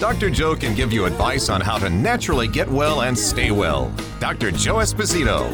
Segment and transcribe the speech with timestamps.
[0.00, 0.30] Dr.
[0.30, 3.94] Joe can give you advice on how to naturally get well and stay well.
[4.18, 4.50] Dr.
[4.50, 5.46] Joe Esposito.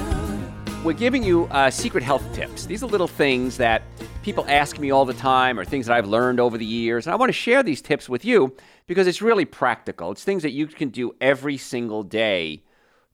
[0.84, 2.64] We're giving you uh, secret health tips.
[2.64, 3.82] These are little things that
[4.22, 7.08] people ask me all the time or things that I've learned over the years.
[7.08, 8.54] And I want to share these tips with you
[8.86, 10.12] because it's really practical.
[10.12, 12.63] It's things that you can do every single day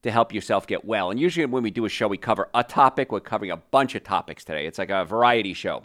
[0.02, 1.10] to help yourself get well.
[1.10, 3.10] And usually when we do a show, we cover a topic.
[3.10, 4.66] We're covering a bunch of topics today.
[4.66, 5.84] It's like a variety show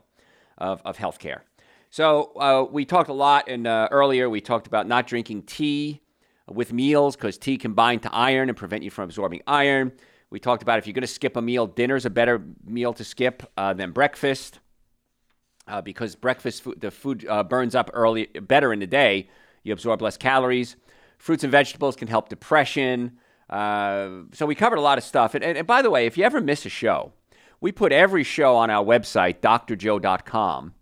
[0.57, 1.43] of, of healthcare.
[1.89, 6.01] So uh, we talked a lot, and uh, earlier we talked about not drinking tea
[6.49, 9.91] with meals because tea can bind to iron and prevent you from absorbing iron.
[10.29, 13.03] We talked about if you're going to skip a meal, dinner's a better meal to
[13.03, 14.59] skip uh, than breakfast
[15.67, 19.29] uh, because breakfast food, the food uh, burns up early better in the day.
[19.63, 20.75] You absorb less calories.
[21.17, 23.17] Fruits and vegetables can help depression.
[23.49, 25.35] Uh, so we covered a lot of stuff.
[25.35, 27.13] And, and, and by the way, if you ever miss a show,
[27.59, 30.73] we put every show on our website, drjoe.com.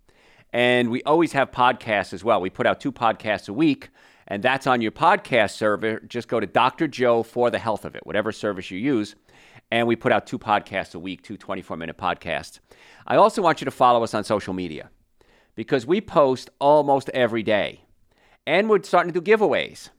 [0.56, 2.40] And we always have podcasts as well.
[2.40, 3.90] We put out two podcasts a week,
[4.26, 6.00] and that's on your podcast server.
[6.08, 6.88] Just go to Dr.
[6.88, 9.16] Joe for the health of it, whatever service you use.
[9.70, 12.60] And we put out two podcasts a week, two 24 minute podcasts.
[13.06, 14.90] I also want you to follow us on social media
[15.56, 17.82] because we post almost every day.
[18.48, 19.90] And we're starting to do giveaways.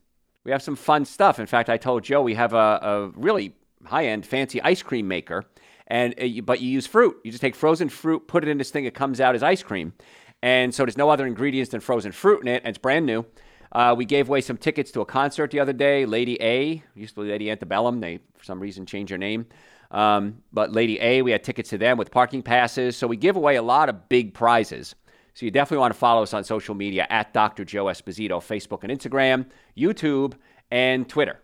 [0.43, 1.37] We have some fun stuff.
[1.39, 3.53] In fact, I told Joe we have a, a really
[3.85, 5.43] high end, fancy ice cream maker.
[5.85, 7.15] And uh, but you use fruit.
[7.23, 8.85] You just take frozen fruit, put it in this thing.
[8.85, 9.93] It comes out as ice cream.
[10.41, 13.25] And so there's no other ingredients than frozen fruit in it, and it's brand new.
[13.71, 16.05] Uh, we gave away some tickets to a concert the other day.
[16.05, 17.99] Lady A, used to be Lady Antebellum.
[17.99, 19.45] They, for some reason, changed their name.
[19.91, 22.95] Um, but Lady A, we had tickets to them with parking passes.
[22.95, 24.95] So we give away a lot of big prizes.
[25.33, 27.63] So you definitely want to follow us on social media at Dr.
[27.63, 29.45] Joe Esposito, Facebook and Instagram,
[29.77, 30.33] YouTube,
[30.71, 31.39] and Twitter.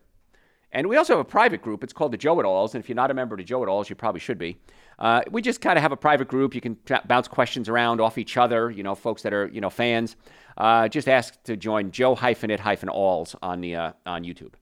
[0.74, 1.84] And we also have a private group.
[1.84, 2.74] It's called the Joe It Alls.
[2.74, 4.58] And if you're not a member of the Joe It Alls, you probably should be.
[4.98, 6.56] Uh, we just kind of have a private group.
[6.56, 8.72] You can bounce questions around off each other.
[8.72, 10.16] You know, folks that are you know fans.
[10.58, 14.54] Uh, just ask to join Joe hyphen it hyphen alls on the uh, on YouTube.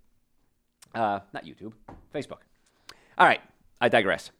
[0.93, 1.73] Uh, not YouTube,
[2.13, 2.39] Facebook.
[3.17, 3.41] All right,
[3.79, 4.31] I digress.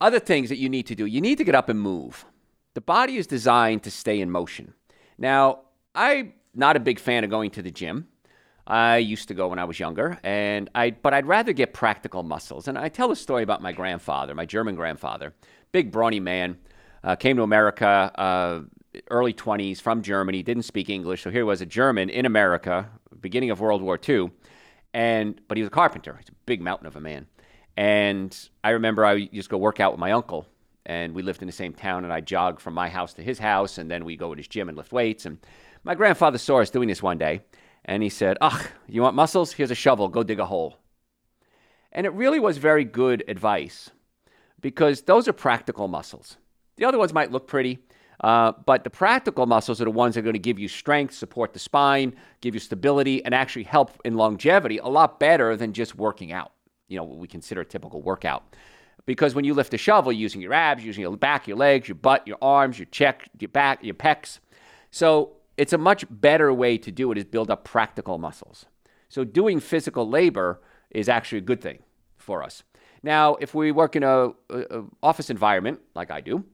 [0.00, 1.06] Other things that you need to do.
[1.06, 2.26] You need to get up and move.
[2.74, 4.74] The body is designed to stay in motion.
[5.16, 5.60] Now,
[5.94, 8.08] I'm not a big fan of going to the gym.
[8.66, 12.22] I used to go when I was younger, and I but I'd rather get practical
[12.22, 12.66] muscles.
[12.66, 15.34] And I tell a story about my grandfather, my German grandfather,
[15.70, 16.58] big brawny man,
[17.04, 18.62] uh, came to America uh,
[19.10, 22.90] early 20s from Germany, didn't speak English, so here was a German in America,
[23.20, 24.30] beginning of World War II,
[24.92, 26.16] and but he was a carpenter.
[26.18, 27.26] He's a big mountain of a man.
[27.76, 30.48] And I remember I used to go work out with my uncle,
[30.86, 33.38] and we lived in the same town, and I jogged from my house to his
[33.38, 35.24] house, and then we go to his gym and lift weights.
[35.24, 35.38] And
[35.84, 37.42] my grandfather saw us doing this one day
[37.86, 39.52] and he said, Ugh, you want muscles?
[39.52, 40.76] Here's a shovel, go dig a hole.
[41.92, 43.90] And it really was very good advice
[44.60, 46.36] because those are practical muscles.
[46.76, 47.78] The other ones might look pretty,
[48.20, 51.14] uh, but the practical muscles are the ones that are going to give you strength,
[51.14, 55.72] support the spine, give you stability, and actually help in longevity a lot better than
[55.72, 56.52] just working out.
[56.88, 58.56] You know, what we consider a typical workout.
[59.06, 61.88] Because when you lift a shovel, you're using your abs, using your back, your legs,
[61.88, 64.40] your butt, your arms, your check, your back, your pecs.
[64.90, 68.66] So it's a much better way to do it is build up practical muscles.
[69.08, 71.80] So doing physical labor is actually a good thing
[72.16, 72.62] for us.
[73.02, 76.44] Now, if we work in a, a, office environment like I do,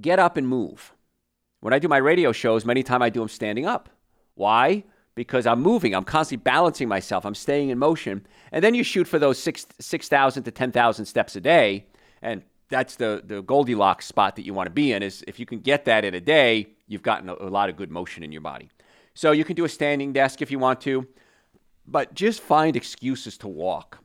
[0.00, 0.94] get up and move.
[1.60, 3.88] When I do my radio shows, many times I do them standing up.
[4.34, 4.84] Why?
[5.14, 5.94] Because I'm moving.
[5.94, 7.26] I'm constantly balancing myself.
[7.26, 8.26] I'm staying in motion.
[8.50, 10.08] And then you shoot for those 6,000 6,
[10.44, 11.86] to 10,000 steps a day.
[12.22, 15.46] And that's the, the Goldilocks spot that you want to be in is if you
[15.46, 18.30] can get that in a day, you've gotten a, a lot of good motion in
[18.30, 18.68] your body.
[19.14, 21.06] So you can do a standing desk if you want to,
[21.86, 23.98] but just find excuses to walk.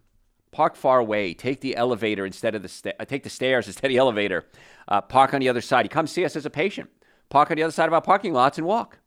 [0.52, 1.34] Park far away.
[1.34, 4.46] Take the elevator instead of the sta- uh, take the stairs instead of the elevator.
[4.88, 5.86] Uh, park on the other side.
[5.86, 6.90] You come see us as a patient.
[7.30, 9.00] Park on the other side of our parking lots and walk.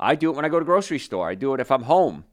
[0.00, 1.28] I do it when I go to grocery store.
[1.28, 2.24] I do it if I'm home.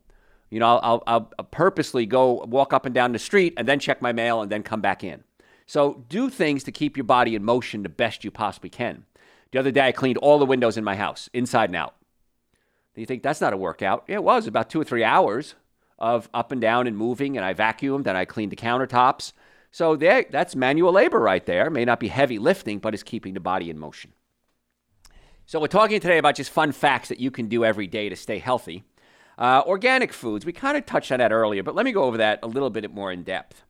[0.49, 3.79] You know, I'll, I'll, I'll purposely go walk up and down the street and then
[3.79, 5.23] check my mail and then come back in.
[5.67, 9.05] So do things to keep your body in motion the best you possibly can.
[9.51, 11.95] The other day, I cleaned all the windows in my house, inside and out.
[12.93, 14.03] Do you think that's not a workout?
[14.07, 15.55] Yeah, it was about two or three hours
[15.97, 19.33] of up and down and moving, and I vacuumed and I cleaned the countertops.
[19.71, 21.69] So there, that's manual labor right there.
[21.69, 24.13] May not be heavy lifting, but it's keeping the body in motion.
[25.45, 28.15] So we're talking today about just fun facts that you can do every day to
[28.15, 28.83] stay healthy.
[29.37, 32.17] Uh, organic foods, we kind of touched on that earlier, but let me go over
[32.17, 33.63] that a little bit more in depth.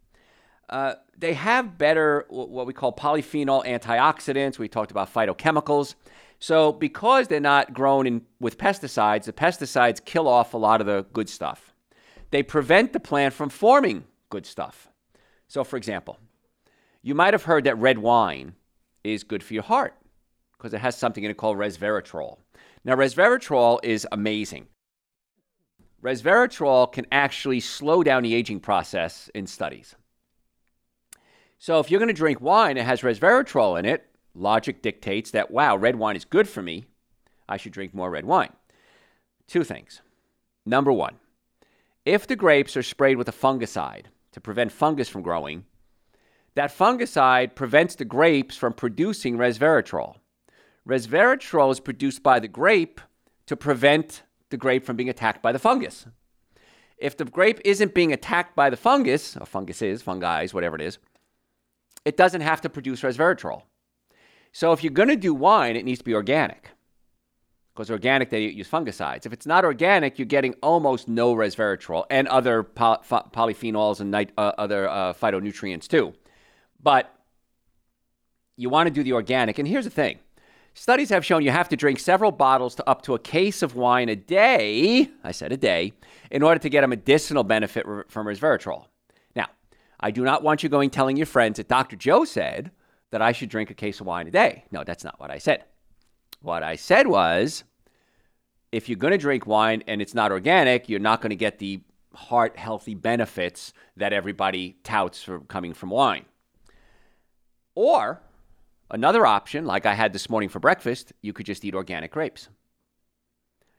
[0.69, 4.59] Uh, they have better, what we call polyphenol antioxidants.
[4.59, 5.95] We talked about phytochemicals.
[6.39, 10.87] So, because they're not grown in, with pesticides, the pesticides kill off a lot of
[10.87, 11.73] the good stuff.
[12.31, 14.87] They prevent the plant from forming good stuff.
[15.47, 16.17] So, for example,
[17.01, 18.53] you might have heard that red wine
[19.03, 19.95] is good for your heart
[20.57, 22.37] because it has something in it called resveratrol.
[22.85, 24.67] Now, resveratrol is amazing.
[26.01, 29.95] Resveratrol can actually slow down the aging process in studies.
[31.61, 35.51] So, if you're going to drink wine that has resveratrol in it, logic dictates that,
[35.51, 36.85] wow, red wine is good for me.
[37.49, 38.53] I should drink more red wine.
[39.45, 40.01] Two things.
[40.65, 41.15] Number one,
[42.05, 45.65] if the grapes are sprayed with a fungicide to prevent fungus from growing,
[46.55, 50.15] that fungicide prevents the grapes from producing resveratrol.
[50.87, 53.01] Resveratrol is produced by the grape
[53.47, 56.05] to prevent the grape from being attacked by the fungus.
[56.97, 60.75] If the grape isn't being attacked by the fungus, or fungus is, fungi is, whatever
[60.75, 60.99] it is,
[62.09, 63.61] it doesn't have to produce resveratrol.
[64.51, 66.71] So if you're going to do wine, it needs to be organic.
[67.71, 69.27] Because organic, they use fungicides.
[69.27, 74.53] If it's not organic, you're getting almost no resveratrol and other polyphenols and nit- uh,
[74.57, 76.13] other uh, phytonutrients too.
[76.81, 77.13] But
[78.57, 79.59] you want to do the organic.
[79.59, 80.17] And here's the thing
[80.73, 83.75] studies have shown you have to drink several bottles to up to a case of
[83.75, 85.09] wine a day.
[85.23, 85.93] I said a day,
[86.31, 88.85] in order to get a medicinal benefit from resveratrol.
[89.99, 91.95] I do not want you going telling your friends that Dr.
[91.95, 92.71] Joe said
[93.11, 94.63] that I should drink a case of wine a day.
[94.71, 95.65] No, that's not what I said.
[96.41, 97.63] What I said was
[98.71, 101.59] if you're going to drink wine and it's not organic, you're not going to get
[101.59, 101.81] the
[102.13, 106.25] heart healthy benefits that everybody touts for coming from wine.
[107.75, 108.21] Or
[108.91, 112.49] another option, like I had this morning for breakfast, you could just eat organic grapes.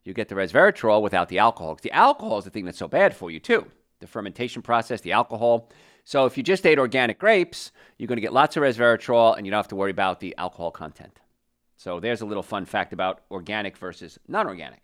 [0.05, 1.79] You get the resveratrol without the alcohol.
[1.81, 3.67] The alcohol is the thing that's so bad for you, too.
[4.01, 5.69] The fermentation process, the alcohol.
[6.05, 9.47] So if you just ate organic grapes, you're going to get lots of resveratrol and
[9.47, 11.19] you don't have to worry about the alcohol content.
[11.77, 14.83] So there's a little fun fact about organic versus non organic.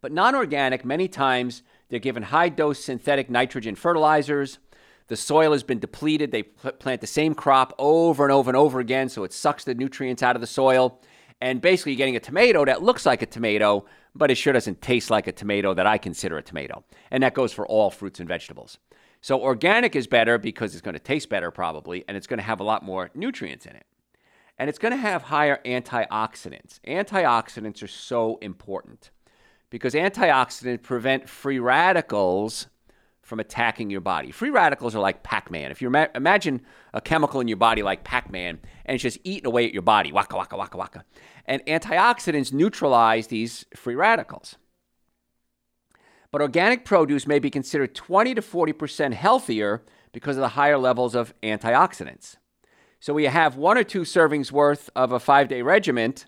[0.00, 4.58] But non organic, many times they're given high dose synthetic nitrogen fertilizers.
[5.08, 6.30] The soil has been depleted.
[6.30, 9.74] They plant the same crop over and over and over again, so it sucks the
[9.74, 11.00] nutrients out of the soil.
[11.40, 13.84] And basically, you're getting a tomato that looks like a tomato,
[14.14, 16.84] but it sure doesn't taste like a tomato that I consider a tomato.
[17.10, 18.78] And that goes for all fruits and vegetables.
[19.22, 22.44] So organic is better because it's going to taste better probably, and it's going to
[22.44, 23.86] have a lot more nutrients in it.
[24.58, 26.80] And it's going to have higher antioxidants.
[26.86, 29.12] Antioxidants are so important
[29.70, 32.66] because antioxidants prevent free radicals
[33.22, 34.32] from attacking your body.
[34.32, 35.70] Free radicals are like Pac-Man.
[35.70, 36.60] If you ima- imagine
[36.92, 40.12] a chemical in your body like Pac-Man and it's just eating away at your body,
[40.12, 41.04] waka waka waka waka.
[41.46, 44.56] And antioxidants neutralize these free radicals.
[46.32, 49.82] But organic produce may be considered 20 to 40% healthier
[50.12, 52.36] because of the higher levels of antioxidants.
[53.00, 56.26] So we have one or two servings worth of a five day regiment.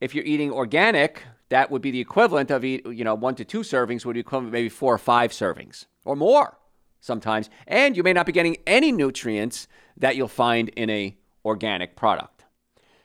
[0.00, 3.44] If you're eating organic, that would be the equivalent of eat, you know, one to
[3.44, 6.58] two servings would be equivalent maybe four or five servings or more
[7.00, 7.48] sometimes.
[7.68, 12.44] And you may not be getting any nutrients that you'll find in a organic product.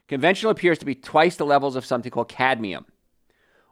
[0.07, 2.85] Conventional appears to be twice the levels of something called cadmium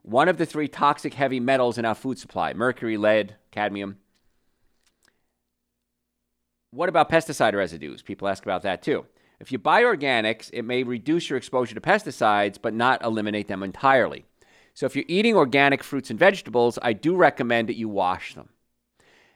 [0.10, 3.98] one of the three toxic heavy metals in our food supply mercury, lead, cadmium.
[6.72, 8.02] What about pesticide residues?
[8.02, 9.06] People ask about that too.
[9.40, 13.64] If you buy organics, it may reduce your exposure to pesticides, but not eliminate them
[13.64, 14.26] entirely.
[14.74, 18.50] So if you're eating organic fruits and vegetables, I do recommend that you wash them.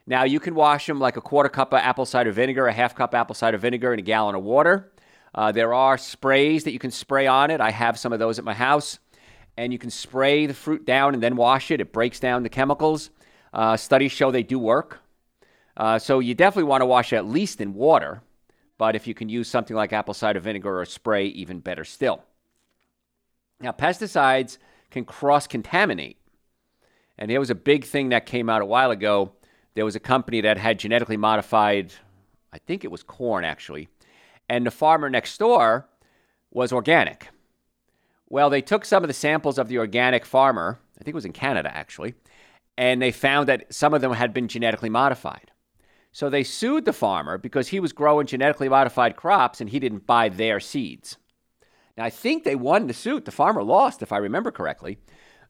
[0.06, 2.94] Now, you can wash them like a quarter cup of apple cider vinegar, a half
[2.94, 4.92] cup apple cider vinegar, and a gallon of water.
[5.34, 7.60] Uh, there are sprays that you can spray on it.
[7.60, 8.98] I have some of those at my house
[9.56, 11.80] and you can spray the fruit down and then wash it.
[11.80, 13.10] It breaks down the chemicals.
[13.52, 15.00] Uh, studies show they do work.
[15.76, 18.22] Uh, so you definitely want to wash at least in water.
[18.78, 22.24] But if you can use something like apple cider vinegar or spray, even better still.
[23.60, 24.58] Now, pesticides
[24.90, 26.18] can cross contaminate.
[27.16, 29.32] And there was a big thing that came out a while ago.
[29.74, 31.92] There was a company that had genetically modified,
[32.52, 33.88] I think it was corn actually,
[34.48, 35.88] and the farmer next door
[36.50, 37.28] was organic.
[38.34, 41.24] Well, they took some of the samples of the organic farmer, I think it was
[41.24, 42.14] in Canada actually,
[42.76, 45.52] and they found that some of them had been genetically modified.
[46.10, 50.08] So they sued the farmer because he was growing genetically modified crops and he didn't
[50.08, 51.16] buy their seeds.
[51.96, 53.24] Now, I think they won the suit.
[53.24, 54.98] The farmer lost, if I remember correctly,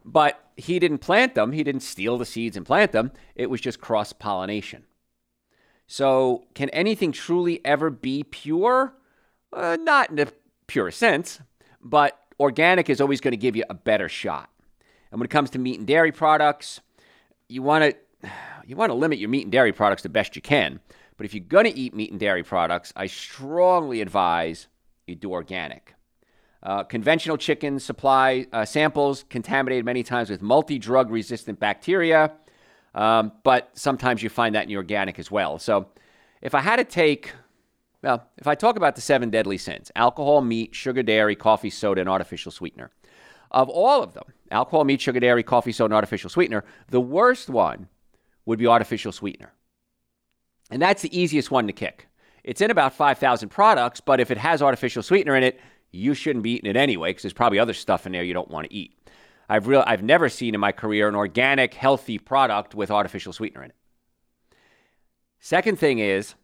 [0.05, 1.53] but he didn't plant them.
[1.53, 3.13] He didn't steal the seeds and plant them.
[3.35, 4.85] It was just cross pollination.
[5.87, 8.95] So, can anything truly ever be pure?
[9.55, 10.31] Uh, not in the
[10.67, 11.41] pure sense,
[11.81, 14.51] but organic is always going to give you a better shot.
[15.11, 16.81] And when it comes to meat and dairy products,
[17.49, 18.31] you want to
[18.67, 20.81] you want to limit your meat and dairy products the best you can.
[21.17, 24.67] But if you're going to eat meat and dairy products, I strongly advise
[25.07, 25.95] you do organic.
[26.63, 32.33] Uh, conventional chicken supply uh, samples contaminated many times with multi drug resistant bacteria,
[32.95, 35.59] um, but sometimes you find that in organic as well.
[35.59, 35.89] So
[36.41, 37.33] if I had to take,
[38.05, 42.03] well, if I talk about the seven deadly sins alcohol, meat, sugar, dairy, coffee, soda,
[42.03, 42.91] and artificial sweetener,
[43.51, 47.49] of all of them, alcohol, meat, sugar, dairy, coffee, soda, and artificial sweetener, the worst
[47.49, 47.89] one
[48.45, 49.55] would be artificial sweetener.
[50.71, 52.09] And that's the easiest one to kick.
[52.43, 55.59] It's in about 5,000 products, but if it has artificial sweetener in it,
[55.91, 58.51] you shouldn't be eating it anyway because there's probably other stuff in there you don't
[58.51, 58.93] want to eat.
[59.49, 63.63] I've real I've never seen in my career an organic, healthy product with artificial sweetener
[63.63, 63.77] in it.
[65.39, 66.35] Second thing is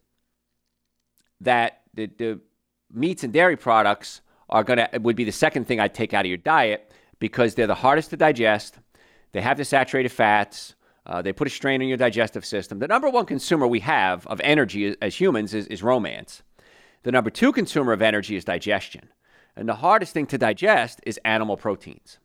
[1.41, 2.39] that the, the
[2.91, 6.29] meats and dairy products are gonna would be the second thing I'd take out of
[6.29, 8.79] your diet because they're the hardest to digest.
[9.31, 10.75] They have the saturated fats.
[11.05, 12.79] Uh, they put a strain on your digestive system.
[12.79, 16.43] The number one consumer we have of energy as humans is, is romance.
[17.03, 19.09] The number two consumer of energy is digestion.
[19.55, 22.19] And the hardest thing to digest is animal proteins.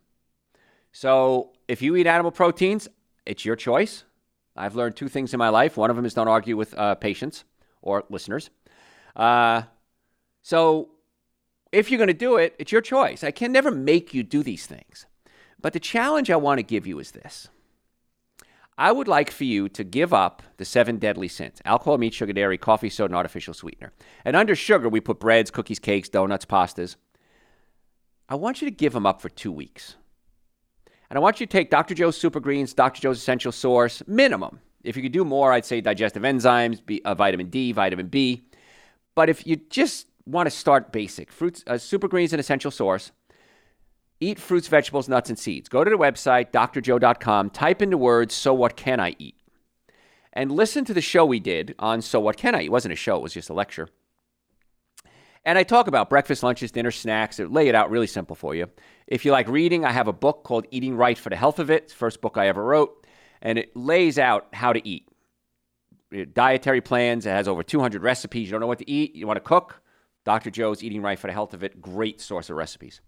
[0.91, 2.87] So if you eat animal proteins,
[3.25, 4.03] it's your choice.
[4.55, 5.77] I've learned two things in my life.
[5.77, 7.43] One of them is don't argue with uh, patients
[7.81, 8.49] or listeners.
[9.17, 9.63] Uh,
[10.41, 10.89] so
[11.71, 13.23] if you're going to do it, it's your choice.
[13.23, 15.05] I can never make you do these things.
[15.59, 17.49] But the challenge I want to give you is this
[18.77, 22.31] I would like for you to give up the seven deadly sins alcohol, meat, sugar,
[22.31, 23.91] dairy, coffee, soda, and artificial sweetener.
[24.23, 26.95] And under sugar, we put breads, cookies, cakes, donuts, pastas.
[28.29, 29.95] I want you to give them up for two weeks.
[31.09, 31.95] And I want you to take Dr.
[31.95, 33.01] Joe's Super Greens, Dr.
[33.01, 34.59] Joe's Essential Source, minimum.
[34.83, 38.46] If you could do more, I'd say digestive enzymes, B, uh, vitamin D, vitamin B.
[39.17, 43.11] But if you just want to start basic, fruits, uh, Super Greens, an Essential Source,
[44.19, 45.69] eat fruits, vegetables, nuts, and seeds.
[45.69, 49.33] Go to the website, drjoe.com, type in the words, so what can I eat?
[50.33, 52.65] And listen to the show we did on So What Can I Eat?
[52.65, 53.89] It wasn't a show, it was just a lecture.
[55.43, 57.39] And I talk about breakfast, lunches, dinner, snacks.
[57.39, 58.69] I lay it out really simple for you.
[59.07, 61.71] If you like reading, I have a book called Eating Right for the Health of
[61.71, 61.85] It.
[61.85, 63.07] It's the first book I ever wrote.
[63.41, 65.09] And it lays out how to eat.
[66.15, 67.25] Uh, dietary plans.
[67.25, 68.47] It has over 200 recipes.
[68.47, 69.15] You don't know what to eat.
[69.15, 69.81] You want to cook.
[70.23, 70.49] Dr.
[70.49, 71.81] Joe's Eating Right for the Health of It.
[71.81, 73.01] Great source of recipes.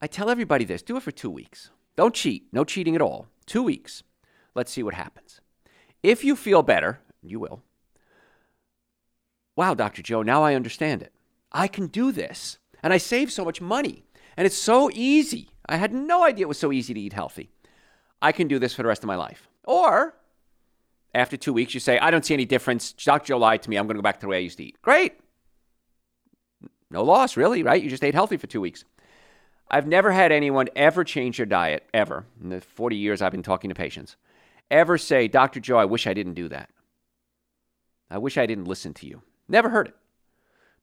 [0.00, 1.70] I tell everybody this do it for two weeks.
[1.96, 2.46] Don't cheat.
[2.52, 3.28] No cheating at all.
[3.46, 4.02] Two weeks.
[4.54, 5.40] Let's see what happens.
[6.02, 7.62] If you feel better, you will,
[9.56, 10.02] wow, Dr.
[10.02, 11.12] Joe, now I understand it.
[11.52, 12.58] I can do this.
[12.82, 14.04] And I save so much money.
[14.36, 15.50] And it's so easy.
[15.68, 17.50] I had no idea it was so easy to eat healthy.
[18.20, 19.48] I can do this for the rest of my life.
[19.64, 20.14] Or
[21.14, 22.92] after two weeks, you say, I don't see any difference.
[22.92, 23.26] Dr.
[23.26, 23.76] Joe lied to me.
[23.76, 24.80] I'm going to go back to the way I used to eat.
[24.82, 25.14] Great.
[26.90, 27.82] No loss, really, right?
[27.82, 28.84] You just ate healthy for two weeks.
[29.70, 33.42] I've never had anyone ever change their diet, ever, in the 40 years I've been
[33.42, 34.16] talking to patients,
[34.70, 35.60] ever say, Dr.
[35.60, 36.68] Joe, I wish I didn't do that.
[38.10, 39.22] I wish I didn't listen to you.
[39.48, 39.96] Never heard it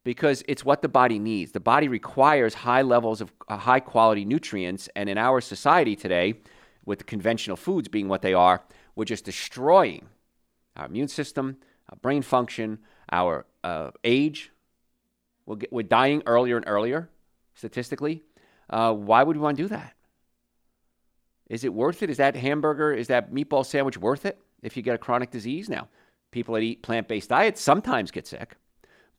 [0.04, 1.52] because it's what the body needs.
[1.52, 4.90] The body requires high levels of uh, high quality nutrients.
[4.96, 6.36] And in our society today,
[6.86, 8.64] with the conventional foods being what they are,
[8.96, 10.08] we're just destroying
[10.80, 11.58] our immune system,
[11.90, 12.80] our brain function,
[13.12, 14.52] our uh, age.
[15.46, 17.10] we we are dying earlier and earlier,
[17.54, 18.24] statistically.
[18.70, 19.94] Uh, why would we want to do that?
[21.50, 22.10] Is it worth it?
[22.10, 25.68] Is that hamburger, is that meatball sandwich worth it if you get a chronic disease?
[25.68, 25.88] Now,
[26.32, 28.56] People that eat plant based diets sometimes get sick,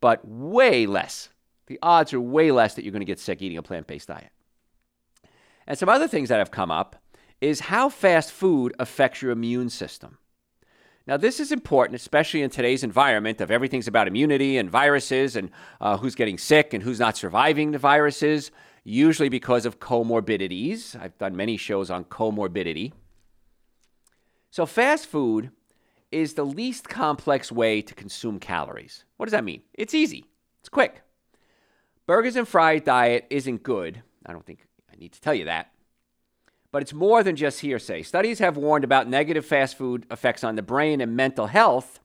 [0.00, 1.30] but way less.
[1.66, 4.08] The odds are way less that you're going to get sick eating a plant based
[4.08, 4.30] diet.
[5.66, 6.96] And some other things that have come up
[7.40, 10.18] is how fast food affects your immune system.
[11.07, 15.50] Now, this is important, especially in today's environment of everything's about immunity and viruses and
[15.80, 18.50] uh, who's getting sick and who's not surviving the viruses,
[18.85, 21.00] usually because of comorbidities.
[21.00, 22.92] I've done many shows on comorbidity.
[24.50, 25.50] So, fast food
[26.12, 29.04] is the least complex way to consume calories.
[29.16, 29.62] What does that mean?
[29.75, 30.26] It's easy,
[30.61, 31.02] it's quick.
[32.07, 34.02] Burgers and fries diet isn't good.
[34.26, 35.73] I don't think I need to tell you that.
[36.72, 38.02] But it's more than just hearsay.
[38.02, 42.00] Studies have warned about negative fast food effects on the brain and mental health,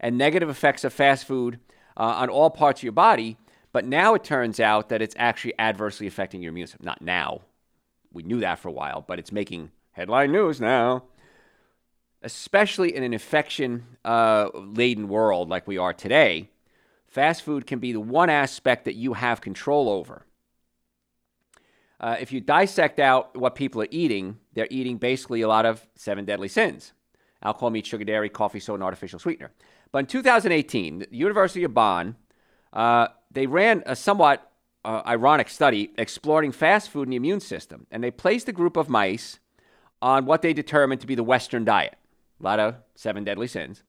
[0.00, 1.60] and negative effects of fast food
[1.96, 3.36] uh, on all parts of your body.
[3.72, 6.84] But now it turns out that it's actually adversely affecting your immune system.
[6.84, 7.42] Not now.
[8.12, 11.04] We knew that for a while, but it's making headline news now
[12.22, 16.50] especially in an infection uh, laden world like we are today,
[17.06, 20.24] fast food can be the one aspect that you have control over.
[22.00, 25.86] Uh, if you dissect out what people are eating, they're eating basically a lot of
[25.94, 26.92] seven deadly sins
[27.42, 29.52] alcohol, meat, sugar, dairy, coffee, soda, and artificial sweetener.
[29.92, 32.16] But in 2018, the University of Bonn,
[32.72, 34.50] uh, they ran a somewhat
[34.84, 37.86] uh, ironic study exploring fast food and the immune system.
[37.90, 39.38] And they placed a group of mice
[40.02, 41.96] on what they determined to be the Western diet.
[42.40, 43.82] A lot of seven deadly sins.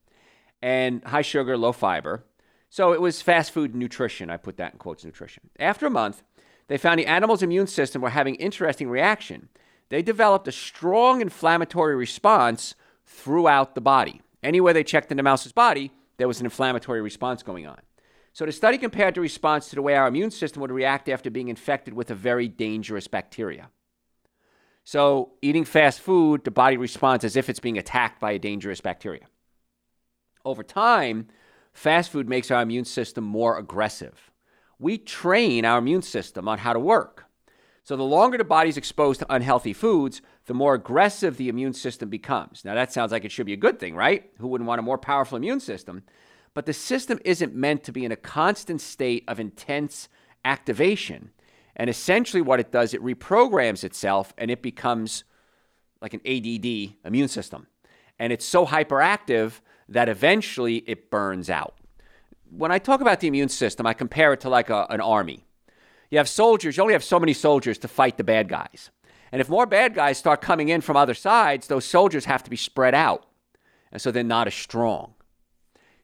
[0.62, 2.25] And high sugar, low fiber.
[2.70, 4.30] So it was fast food nutrition.
[4.30, 5.50] I put that in quotes nutrition.
[5.60, 6.22] After a month,
[6.69, 9.49] they found the animal's immune system were having interesting reaction.
[9.89, 14.21] They developed a strong inflammatory response throughout the body.
[14.43, 17.79] Anywhere they checked in the mouse's body, there was an inflammatory response going on.
[18.33, 21.31] So the study compared the response to the way our immune system would react after
[21.31, 23.69] being infected with a very dangerous bacteria.
[24.85, 28.81] So, eating fast food, the body responds as if it's being attacked by a dangerous
[28.81, 29.27] bacteria.
[30.43, 31.27] Over time,
[31.73, 34.28] fast food makes our immune system more aggressive.
[34.79, 37.25] We train our immune system on how to work.
[37.83, 42.09] So, the longer the body's exposed to unhealthy foods, the more aggressive the immune system
[42.09, 42.63] becomes.
[42.63, 44.29] Now, that sounds like it should be a good thing, right?
[44.38, 46.03] Who wouldn't want a more powerful immune system?
[46.53, 50.07] But the system isn't meant to be in a constant state of intense
[50.45, 51.31] activation.
[51.75, 55.24] And essentially, what it does, it reprograms itself and it becomes
[56.01, 57.67] like an ADD immune system.
[58.19, 61.75] And it's so hyperactive that eventually it burns out.
[62.51, 65.46] When I talk about the immune system, I compare it to like a, an army.
[66.10, 68.89] You have soldiers, you only have so many soldiers to fight the bad guys.
[69.32, 72.50] And if more bad guys start coming in from other sides, those soldiers have to
[72.50, 73.27] be spread out.
[73.91, 75.13] And so they're not as strong.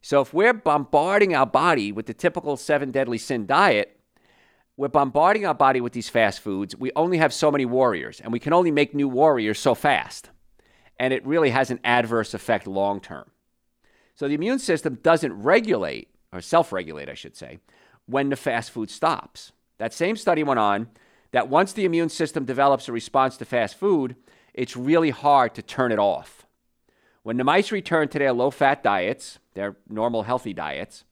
[0.01, 3.99] So if we're bombarding our body with the typical seven deadly sin diet,
[4.77, 6.75] we're bombarding our body with these fast foods.
[6.75, 10.29] We only have so many warriors, and we can only make new warriors so fast.
[10.99, 13.31] And it really has an adverse effect long term.
[14.13, 17.59] So the immune system doesn't regulate, or self regulate, I should say,
[18.05, 19.51] when the fast food stops.
[19.77, 20.89] That same study went on
[21.31, 24.15] that once the immune system develops a response to fast food,
[24.53, 26.45] it's really hard to turn it off.
[27.23, 31.03] When the mice returned to their low fat diets, their normal healthy diets,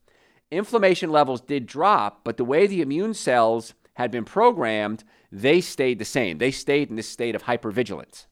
[0.51, 5.99] inflammation levels did drop, but the way the immune cells had been programmed, they stayed
[5.99, 6.37] the same.
[6.37, 8.27] They stayed in this state of hypervigilance.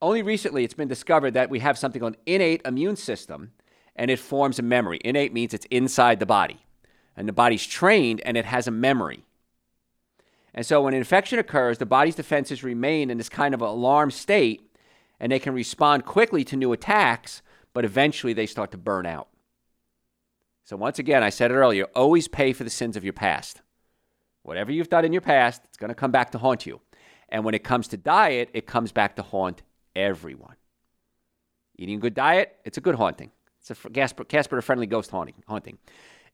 [0.00, 3.52] Only recently it's been discovered that we have something called innate immune system
[3.96, 5.00] and it forms a memory.
[5.04, 6.64] Innate means it's inside the body.
[7.16, 9.24] And the body's trained and it has a memory.
[10.54, 14.10] And so when an infection occurs, the body's defenses remain in this kind of alarm
[14.10, 14.70] state
[15.20, 19.28] and they can respond quickly to new attacks, but eventually they start to burn out.
[20.64, 23.62] So, once again, I said it earlier always pay for the sins of your past.
[24.42, 26.80] Whatever you've done in your past, it's going to come back to haunt you.
[27.28, 29.62] And when it comes to diet, it comes back to haunt
[29.94, 30.56] everyone.
[31.76, 33.30] Eating a good diet, it's a good haunting.
[33.62, 35.36] It's a Casper, Casper the friendly ghost haunting.
[35.46, 35.78] haunting.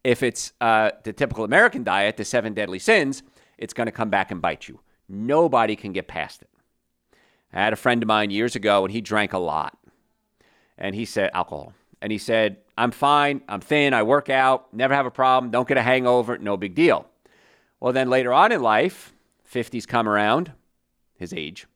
[0.02, 3.22] If it's uh, the typical American diet, the seven deadly sins,
[3.58, 4.80] it's going to come back and bite you.
[5.08, 6.48] Nobody can get past it.
[7.52, 9.76] I had a friend of mine years ago, and he drank a lot.
[10.78, 11.74] And he said, alcohol.
[12.00, 13.42] And he said, I'm fine.
[13.48, 13.92] I'm thin.
[13.92, 14.72] I work out.
[14.72, 15.50] Never have a problem.
[15.50, 16.38] Don't get a hangover.
[16.38, 17.06] No big deal.
[17.80, 19.12] Well, then later on in life,
[19.52, 20.52] 50s come around,
[21.18, 21.66] his age.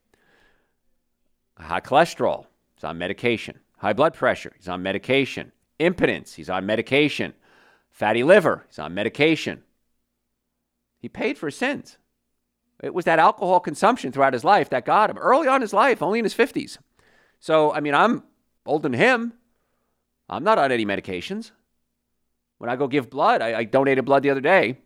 [1.59, 2.47] High cholesterol.
[2.75, 3.59] He's on medication.
[3.83, 4.53] High blood pressure.
[4.57, 5.51] He's on medication.
[5.81, 6.35] Impotence.
[6.35, 7.35] He's on medication.
[7.91, 8.65] Fatty liver.
[8.69, 9.65] He's on medication.
[11.01, 11.99] He paid for his sins.
[12.81, 16.01] It was that alcohol consumption throughout his life that got him early on his life,
[16.01, 16.79] only in his 50s.
[17.41, 18.23] So, I mean, I'm
[18.65, 19.33] older than him.
[20.29, 21.51] I'm not on any medications.
[22.59, 24.79] When I go give blood, I, I donated blood the other day,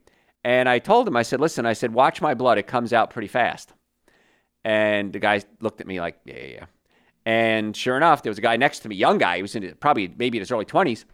[0.43, 2.57] and I told him, I said, listen, I said, watch my blood.
[2.57, 3.75] It comes out pretty fast.
[4.65, 6.67] And the guy looked at me like, yeah, yeah, yeah.
[7.27, 9.37] And sure enough, there was a guy next to me, young guy.
[9.37, 11.05] He was in probably maybe in his early 20s.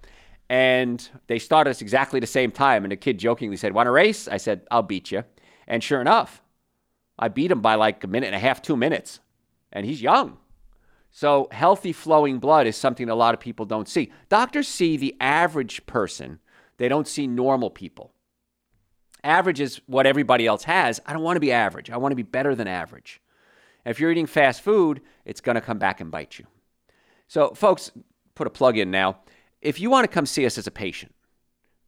[0.51, 2.85] And they started us exactly the same time.
[2.85, 4.29] And the kid jokingly said, Want to race?
[4.29, 5.25] I said, I'll beat you.
[5.67, 6.43] And sure enough,
[7.19, 9.21] I beat him by like a minute and a half, two minutes.
[9.73, 10.37] And he's young.
[11.11, 14.13] So, healthy flowing blood is something a lot of people don't see.
[14.29, 16.41] Doctors see the average person,
[16.77, 18.13] they don't see normal people.
[19.25, 21.01] Average is what everybody else has.
[21.07, 21.91] I don't want to be average.
[21.91, 23.22] I want to be better than average.
[23.85, 26.47] If you're eating fast food, it's going to come back and bite you.
[27.27, 27.91] So, folks,
[28.35, 29.19] put a plug in now.
[29.61, 31.15] If you want to come see us as a patient,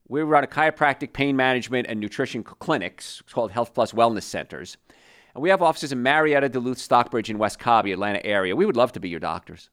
[0.09, 4.77] we run a chiropractic, pain management, and nutrition clinics called Health Plus Wellness Centers.
[5.35, 8.55] And we have offices in Marietta, Duluth, Stockbridge, and West Cobby, Atlanta area.
[8.55, 9.71] We would love to be your doctors.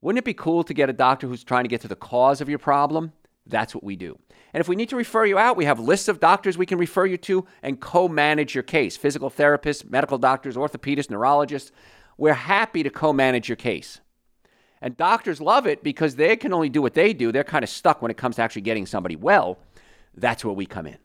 [0.00, 2.40] Wouldn't it be cool to get a doctor who's trying to get to the cause
[2.40, 3.12] of your problem?
[3.46, 4.18] That's what we do.
[4.52, 6.78] And if we need to refer you out, we have lists of doctors we can
[6.78, 11.72] refer you to and co manage your case physical therapists, medical doctors, orthopedists, neurologists.
[12.18, 14.00] We're happy to co manage your case.
[14.80, 17.30] And doctors love it because they can only do what they do.
[17.30, 19.58] They're kind of stuck when it comes to actually getting somebody well.
[20.14, 20.98] That's where we come in.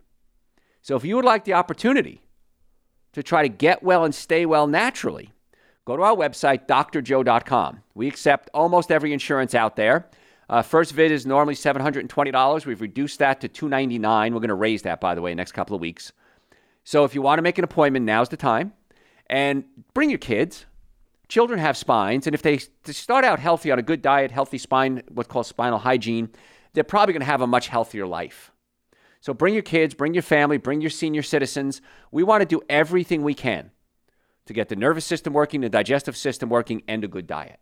[0.82, 2.22] So if you would like the opportunity
[3.14, 5.32] to try to get well and stay well naturally,
[5.86, 7.84] go to our website, drjoe.com.
[7.94, 10.10] We accept almost every insurance out there.
[10.50, 12.66] Uh, first vid is normally $720.
[12.66, 14.34] We've reduced that to 299.
[14.34, 16.14] We're going to raise that, by the way, next couple of weeks.
[16.84, 18.74] So if you want to make an appointment, now's the time.
[19.30, 20.66] And bring your kids.
[21.28, 25.04] children have spines, and if they, start out healthy on a good diet, healthy spine,
[25.10, 26.30] what's called spinal hygiene,
[26.72, 28.52] they're probably going to have a much healthier life.
[29.20, 31.82] So bring your kids, bring your family, bring your senior citizens.
[32.12, 33.72] We want to do everything we can
[34.46, 37.60] to get the nervous system working, the digestive system working, and a good diet.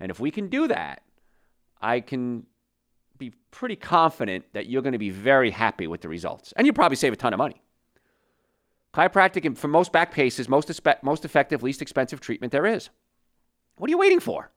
[0.00, 1.02] And if we can do that,
[1.84, 2.46] I can
[3.18, 6.52] be pretty confident that you're going to be very happy with the results.
[6.56, 7.62] And you'll probably save a ton of money.
[8.94, 12.88] Chiropractic, for most back paces, most, most effective, least expensive treatment there is.
[13.76, 14.50] What are you waiting for?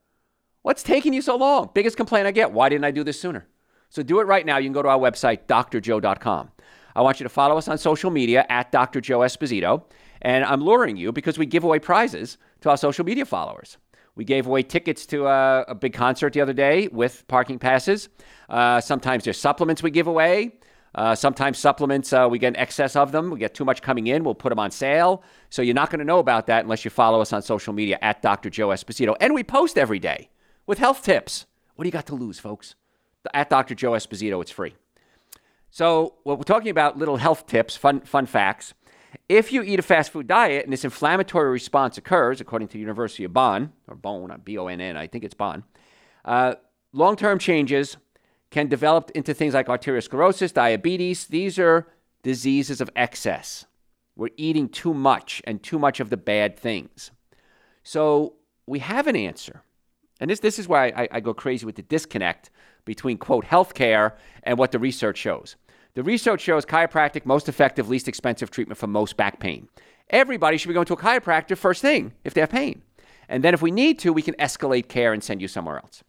[0.62, 1.70] What's taking you so long?
[1.74, 3.46] Biggest complaint I get why didn't I do this sooner?
[3.90, 4.58] So do it right now.
[4.58, 6.52] You can go to our website, drjoe.com.
[6.96, 9.02] I want you to follow us on social media at Dr.
[9.02, 9.84] Joe Esposito.
[10.22, 13.78] And I'm luring you because we give away prizes to our social media followers.
[14.18, 18.10] We gave away tickets to a, a big concert the other day with parking passes.
[18.50, 20.54] Uh, sometimes there's supplements we give away.
[20.96, 23.30] Uh, sometimes supplements, uh, we get an excess of them.
[23.30, 24.24] We get too much coming in.
[24.24, 25.22] We'll put them on sale.
[25.52, 28.00] So you're not going to know about that unless you follow us on social media
[28.02, 28.50] at Dr.
[28.50, 29.16] Joe Esposito.
[29.22, 30.30] And we post every day
[30.66, 31.46] with health tips.
[31.76, 32.74] What do you got to lose, folks?
[33.34, 33.76] At Dr.
[33.76, 34.74] Joe Esposito, it's free.
[35.70, 38.74] So, well, we're talking about little health tips, fun, fun facts.
[39.30, 42.80] If you eat a fast food diet and this inflammatory response occurs, according to the
[42.80, 45.64] University of Bonn, or Bonn, B O N N, I think it's Bonn,
[46.24, 46.56] uh,
[46.94, 47.98] long term changes
[48.50, 51.26] can develop into things like arteriosclerosis, diabetes.
[51.26, 51.88] These are
[52.24, 53.66] diseases of excess.
[54.16, 57.12] We're eating too much and too much of the bad things.
[57.84, 58.36] So
[58.66, 59.62] we have an answer.
[60.20, 62.50] And this, this is why I, I go crazy with the disconnect
[62.86, 64.14] between, quote, healthcare
[64.44, 65.58] and what the research shows.
[65.98, 69.68] The research shows chiropractic most effective, least expensive treatment for most back pain.
[70.12, 72.84] Everybody should be going to a chiropractor first thing if they have pain.
[73.28, 76.04] And then if we need to, we can escalate care and send you somewhere else.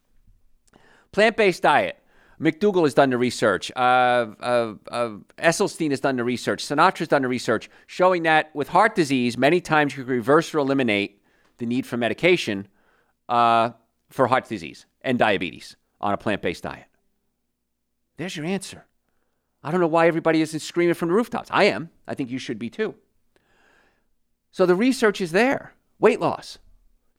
[1.11, 1.99] Plant based diet.
[2.39, 3.73] McDougall has done the research.
[3.75, 6.63] Uh, uh, uh, Esselstyn has done the research.
[6.63, 10.59] Sinatra's done the research showing that with heart disease, many times you can reverse or
[10.59, 11.23] eliminate
[11.57, 12.69] the need for medication
[13.31, 13.71] uh,
[14.11, 16.85] for heart disease and diabetes on a plant based diet.
[18.19, 18.85] There's your answer.
[19.63, 21.49] I don't know why everybody isn't screaming from the rooftops.
[21.53, 21.91] I am.
[22.07, 22.95] I think you should be too.
[24.51, 26.59] So the research is there weight loss,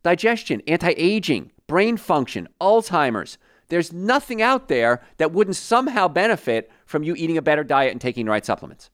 [0.03, 3.37] digestion, anti aging, brain function, Alzheimer's.
[3.67, 8.01] There's nothing out there that wouldn't somehow benefit from you eating a better diet and
[8.01, 8.89] taking the right supplements.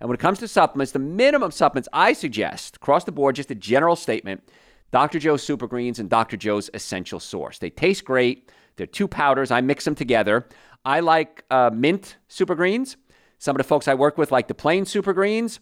[0.00, 3.50] And when it comes to supplements, the minimum supplements I suggest, across the board, just
[3.50, 4.42] a general statement
[4.90, 5.18] Dr.
[5.18, 6.36] Joe's Super Greens and Dr.
[6.36, 7.58] Joe's Essential Source.
[7.58, 8.50] They taste great.
[8.76, 9.50] They're two powders.
[9.50, 10.46] I mix them together.
[10.84, 12.96] I like uh, mint super greens.
[13.38, 15.60] Some of the folks I work with like the plain super greens.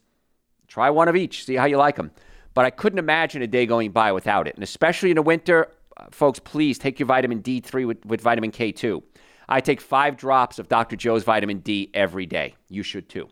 [0.66, 2.10] Try one of each, see how you like them.
[2.54, 4.54] But I couldn't imagine a day going by without it.
[4.54, 8.50] And especially in the winter, uh, folks, please take your vitamin D3 with, with vitamin
[8.50, 9.02] K2.
[9.48, 10.96] I take five drops of Dr.
[10.96, 12.54] Joe's vitamin D every day.
[12.68, 13.28] You should too.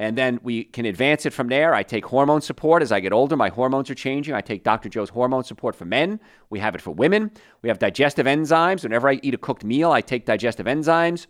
[0.00, 1.74] And then we can advance it from there.
[1.74, 3.36] I take hormone support as I get older.
[3.36, 4.32] My hormones are changing.
[4.32, 4.88] I take Dr.
[4.88, 6.20] Joe's hormone support for men.
[6.48, 7.30] We have it for women.
[7.60, 8.82] We have digestive enzymes.
[8.82, 11.26] Whenever I eat a cooked meal, I take digestive enzymes.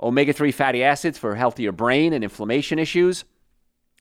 [0.00, 3.26] Omega 3 fatty acids for healthier brain and inflammation issues.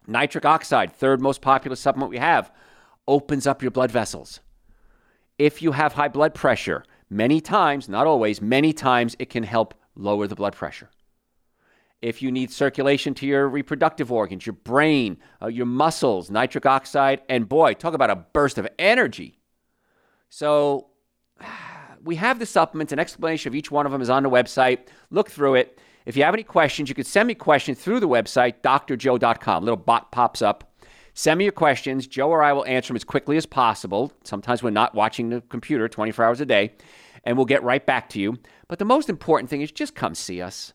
[0.07, 2.49] Nitric oxide, third most popular supplement we have,
[3.09, 4.39] opens up your blood vessels.
[5.37, 9.73] If you have high blood pressure, many times, not always, many times it can help
[9.95, 10.89] lower the blood pressure
[12.03, 17.21] if you need circulation to your reproductive organs, your brain, uh, your muscles, nitric oxide,
[17.29, 19.39] and boy, talk about a burst of energy.
[20.29, 20.87] So,
[22.03, 22.91] we have the supplements.
[22.91, 24.87] An explanation of each one of them is on the website.
[25.11, 25.79] Look through it.
[26.05, 29.63] If you have any questions, you can send me questions through the website, drjoe.com.
[29.63, 30.73] A little bot pops up.
[31.13, 32.05] Send me your questions.
[32.05, 34.11] Joe or I will answer them as quickly as possible.
[34.25, 36.73] Sometimes we're not watching the computer 24 hours a day,
[37.23, 38.39] and we'll get right back to you.
[38.67, 40.73] But the most important thing is just come see us.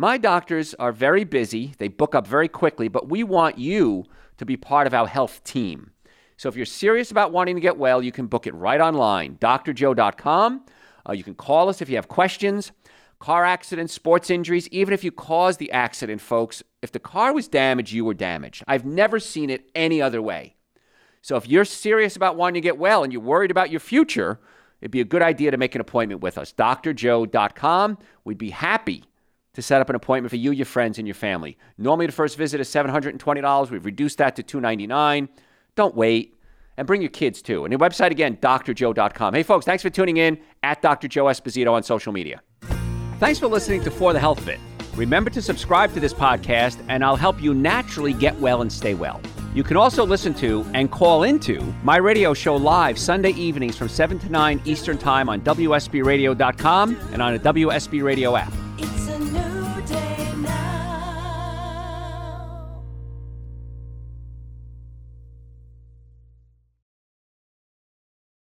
[0.00, 4.04] My doctors are very busy, they book up very quickly, but we want you
[4.36, 5.90] to be part of our health team.
[6.36, 9.38] So if you're serious about wanting to get well, you can book it right online,
[9.38, 10.64] drjoe.com.
[11.08, 12.70] Uh, you can call us if you have questions.
[13.18, 17.48] Car accidents, sports injuries, even if you caused the accident, folks, if the car was
[17.48, 18.62] damaged, you were damaged.
[18.68, 20.54] I've never seen it any other way.
[21.22, 24.38] So if you're serious about wanting to get well and you're worried about your future,
[24.80, 26.52] it'd be a good idea to make an appointment with us.
[26.52, 27.98] drjoe.com.
[28.22, 29.02] We'd be happy
[29.58, 31.58] to set up an appointment for you, your friends, and your family.
[31.78, 33.70] Normally, the first visit is $720.
[33.70, 35.28] We've reduced that to 299.
[35.74, 36.36] Don't wait.
[36.76, 37.64] And bring your kids too.
[37.64, 39.34] And the website again, drjoe.com.
[39.34, 41.08] Hey, folks, thanks for tuning in at Dr.
[41.08, 42.40] Joe Esposito on social media.
[43.18, 44.60] Thanks for listening to For the Health Fit.
[44.94, 48.94] Remember to subscribe to this podcast, and I'll help you naturally get well and stay
[48.94, 49.20] well.
[49.56, 53.88] You can also listen to and call into my radio show live Sunday evenings from
[53.88, 58.52] 7 to 9 Eastern Time on WSBRadio.com and on a WSB Radio app.